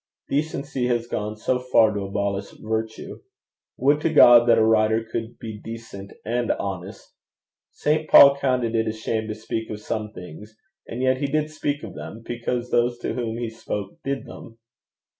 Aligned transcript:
Decency 0.29 0.87
has 0.87 1.05
gone 1.05 1.35
so 1.37 1.59
far 1.59 1.93
to 1.93 2.01
abolish 2.01 2.49
virtue. 2.59 3.19
Would 3.77 4.01
to 4.01 4.11
God 4.11 4.49
that 4.49 4.57
a 4.57 4.65
writer 4.65 5.03
could 5.03 5.37
be 5.37 5.59
decent 5.63 6.11
and 6.25 6.49
honest! 6.53 7.13
St. 7.69 8.09
Paul 8.09 8.35
counted 8.39 8.73
it 8.73 8.87
a 8.87 8.93
shame 8.93 9.27
to 9.27 9.35
speak 9.35 9.69
of 9.69 9.79
some 9.79 10.11
things, 10.11 10.57
and 10.87 11.03
yet 11.03 11.17
he 11.19 11.27
did 11.27 11.51
speak 11.51 11.83
of 11.83 11.93
them 11.93 12.23
because 12.25 12.71
those 12.71 12.97
to 12.97 13.13
whom 13.13 13.37
he 13.37 13.51
spoke 13.51 13.99
did 14.03 14.25
them. 14.25 14.57